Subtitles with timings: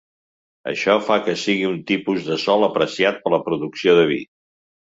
[0.71, 4.23] Això fa que sigui un tipus de sòl apreciat per a la producció de vi.